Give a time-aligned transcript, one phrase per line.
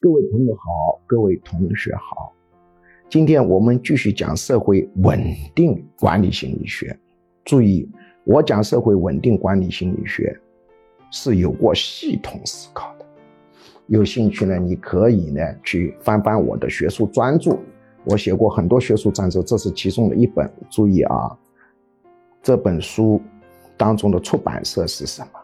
[0.00, 2.32] 各位朋友好，各位同学好，
[3.08, 5.20] 今天我们继续讲社会稳
[5.56, 6.96] 定管理心理学。
[7.44, 7.90] 注意，
[8.22, 10.38] 我讲社会稳定管理心理学
[11.10, 13.04] 是有过系统思考的。
[13.88, 17.58] 有兴趣呢，你可以呢去翻翻我的学术专著，
[18.04, 20.48] 我写过很多学术专著，这是其中的一本。
[20.70, 21.36] 注意啊，
[22.40, 23.20] 这本书
[23.76, 25.40] 当中的出版社是什么？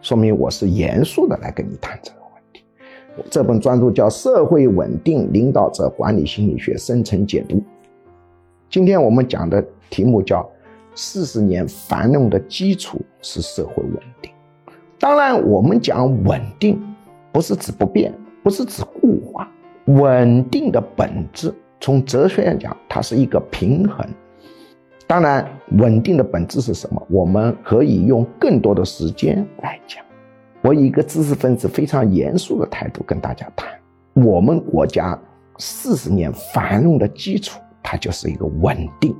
[0.00, 2.21] 说明我是严肃的来跟你谈这个。
[3.30, 7.56] 这本专著叫《社会稳定领导者管理心理学深层解读》。
[8.70, 10.48] 今天我们讲的题目叫
[10.94, 14.30] “四十年繁荣的基础是社会稳定”。
[14.98, 16.80] 当然，我们讲稳定，
[17.32, 19.48] 不是指不变，不是指固化。
[19.86, 24.06] 稳定的本质，从哲学上讲，它是一个平衡。
[25.06, 27.06] 当然，稳定的本质是什么？
[27.10, 30.02] 我们可以用更多的时间来讲。
[30.62, 33.68] 我以一个知识分子非常严肃的态度跟大家谈，
[34.14, 35.18] 我们国家
[35.58, 39.14] 四十年繁荣的基础，它就是一个稳定。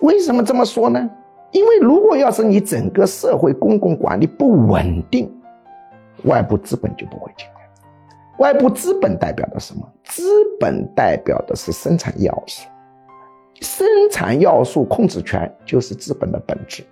[0.00, 1.10] 为什么这么说呢？
[1.50, 5.28] 因为如果要是你整个社会公共管理不稳定，
[6.24, 7.52] 外部资本就不会进来。
[8.38, 9.82] 外部资本代表的什么？
[10.04, 10.22] 资
[10.60, 12.68] 本代表的是生产要素，
[13.60, 16.84] 生产要素控制权就是资本的本质。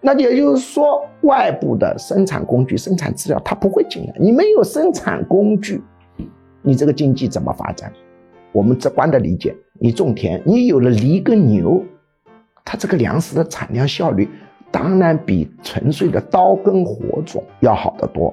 [0.00, 4.14] 那也就是说，外部的生产工具、生产资料它不会进来。
[4.18, 5.82] 你没有生产工具，
[6.62, 7.92] 你这个经济怎么发展？
[8.52, 11.82] 我们直观的理解，你种田，你有了犁跟牛，
[12.64, 14.28] 它这个粮食的产量效率
[14.70, 18.32] 当然比纯粹的刀耕火种要好得多。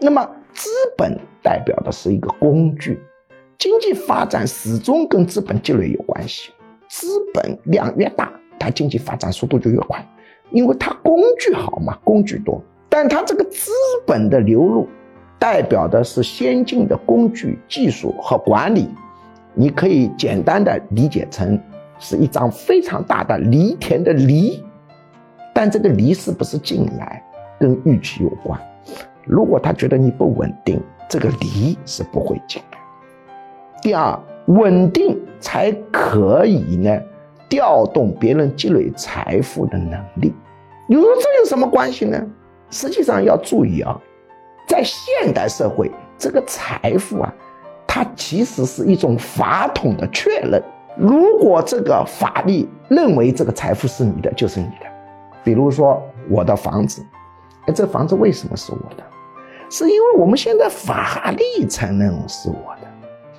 [0.00, 3.00] 那么，资本代表的是一个工具，
[3.58, 6.52] 经济发展始终跟资本积累有关系。
[6.88, 10.06] 资本量越大，它经济发展速度就越快。
[10.50, 13.70] 因为它工具好嘛，工具多，但它这个资
[14.06, 14.88] 本的流入，
[15.38, 18.88] 代表的是先进的工具、技术和管理。
[19.54, 21.58] 你可以简单的理解成
[21.98, 24.62] 是一张非常大的犁田的犁，
[25.54, 27.22] 但这个犁是不是进来，
[27.58, 28.60] 跟预期有关。
[29.24, 32.78] 如果他觉得你不稳定，这个犁是不会进来。
[33.82, 37.00] 第二，稳定才可以呢。
[37.48, 40.34] 调动别人积累财富的能力，
[40.86, 42.20] 你说这有什么关系呢？
[42.70, 43.98] 实际上要注意啊，
[44.66, 47.34] 在现代社会，这个财富啊，
[47.86, 50.62] 它其实是一种法统的确认。
[50.96, 54.86] 如果这个法律认为这个财富是你的，就是你的。
[55.42, 57.02] 比如说我的房子，
[57.66, 59.04] 哎，这房子为什么是我的？
[59.70, 62.87] 是因为我们现在法律承认是我的。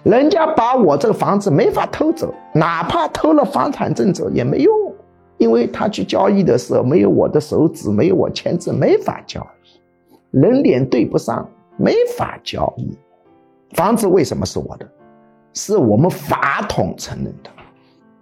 [0.03, 4.73] 人家把我这个房子没法偷走，哪怕偷了房产证走也没用，
[5.37, 12.97] 因为他去交易的时候没有我的手指，没有我签字，没法交易，人脸对不上，没法交易。
[13.73, 14.87] 房子为什么是我的？
[15.53, 17.49] 是我们法统承认的。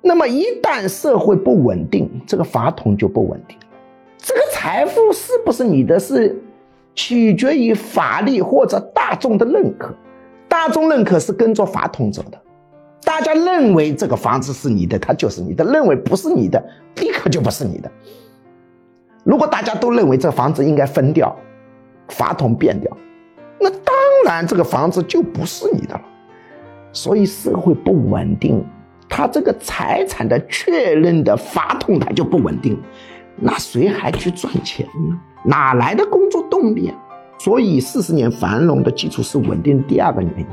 [0.01, 3.57] 那么一旦社会不稳定，这个法统就不稳定。
[4.17, 6.35] 这个财富是不是你的，是
[6.95, 9.93] 取决于法律或者大众的认可。
[10.57, 12.41] 大众认可是跟着法统走的，
[13.03, 16.59] 大家认为这个房子是你的，它就是你的；认为不是你的，
[16.95, 17.91] 立刻就不是你的。
[19.23, 21.33] 如果大家都认为这房子应该分掉，
[22.07, 22.91] 法统变掉，
[23.59, 23.93] 那当
[24.25, 26.01] 然这个房子就不是你的了。
[26.91, 28.65] 所以社会不稳定，
[29.07, 32.81] 它这个财产的确认的法统它就不稳定，
[33.35, 35.21] 那谁还去赚钱呢？
[35.45, 36.97] 哪来的工作动力啊？
[37.39, 39.81] 所以，四十年繁荣的基础是稳定。
[39.87, 40.45] 第二个原因，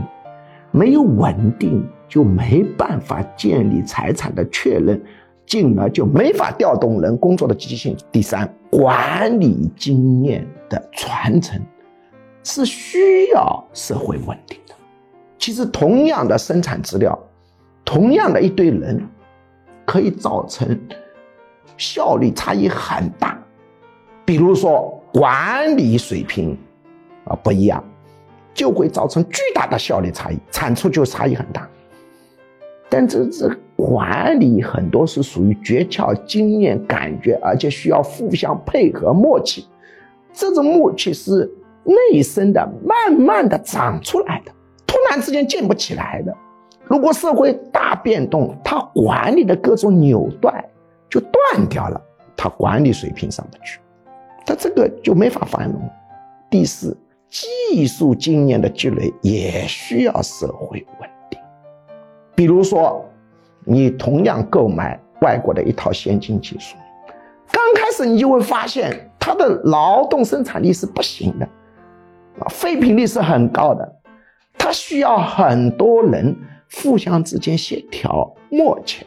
[0.70, 5.02] 没有稳定就没办法建立财产的确认，
[5.46, 7.96] 进而就没法调动人工作的积极性。
[8.12, 11.58] 第三，管理经验的传承
[12.42, 14.74] 是需要社会稳定的。
[15.38, 17.18] 其实，同样的生产资料，
[17.82, 19.02] 同样的一堆人，
[19.86, 20.78] 可以造成
[21.78, 23.42] 效率差异很大。
[24.26, 26.54] 比如说，管理水平。
[27.24, 27.82] 啊，不一样，
[28.52, 31.68] 就会造成巨大的效率差异，产出就差异很大。
[32.88, 39.66] 但这这管理很多是属于诀窍、经验、感觉，而且需要互相配合、默契。
[40.32, 41.50] 这种默契是
[41.82, 44.52] 内生的，慢慢的长出来的，
[44.86, 46.36] 突然之间建不起来的。
[46.84, 50.64] 如果社会大变动，他管理的各种纽带
[51.08, 52.00] 就断掉了，
[52.36, 53.80] 他管理水平上不去，
[54.46, 55.80] 他这个就没法繁荣。
[56.48, 56.96] 第四。
[57.34, 61.40] 技术经验的积累也需要社会稳定。
[62.36, 63.04] 比如说，
[63.64, 66.76] 你同样购买外国的一套先进技术，
[67.50, 71.44] 刚开始你就会发现它的劳动生产力是不行的，
[72.38, 73.96] 啊，废品率是很高的，
[74.56, 76.36] 它需要很多人
[76.76, 79.04] 互相之间协调默契。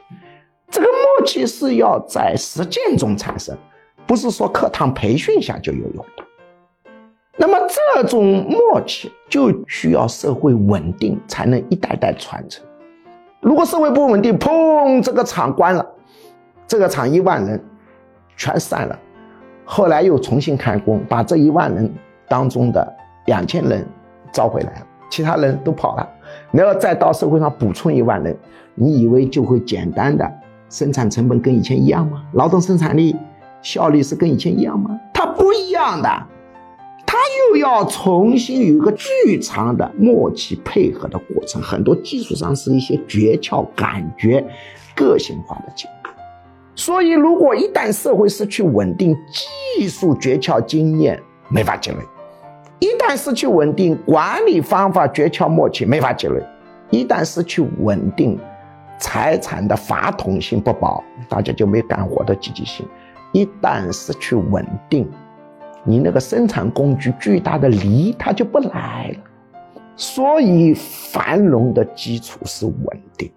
[0.70, 3.58] 这个默契是要在实践中产生，
[4.06, 6.27] 不是说课堂培训下就有用的。
[7.40, 12.66] 那么这种默契就需要社会稳定，才能一代代传承。
[13.40, 15.86] 如果社会不稳定，砰，这个厂关了，
[16.68, 17.64] 这个厂一万人
[18.36, 19.00] 全散了，
[19.64, 21.94] 后来又重新开工，把这一万人
[22.28, 22.96] 当中的
[23.28, 23.86] 两千人
[24.32, 26.10] 招回来了，其他人都跑了，
[26.52, 28.36] 然后再到社会上补充一万人，
[28.74, 30.28] 你以为就会简单的
[30.70, 32.24] 生产成本跟以前一样吗？
[32.34, 33.16] 劳动生产力
[33.62, 35.00] 效率是跟以前一样吗？
[35.14, 36.10] 它不一样的。
[37.08, 37.18] 他
[37.50, 44.46] 又要重新有一个巨长的默契配合的过程，很多技术上是一些诀窍、感觉、
[44.94, 46.14] 个性化的经验。
[46.76, 49.16] 所以，如果一旦社会失去稳定，
[49.78, 51.20] 技术诀窍、经验
[51.50, 51.98] 没法积累；
[52.80, 56.40] 一旦失去稳定，管理方法诀窍、默契没法积累；
[56.92, 58.38] 一旦失去稳定，
[59.00, 62.86] 财产的法统性不保，大家就没干活的积极性；
[63.32, 65.10] 一旦失去稳定，
[65.88, 69.18] 你那个生产工具巨大的梨，它就不来了。
[69.96, 72.76] 所以繁荣的基础是稳
[73.18, 73.32] 定。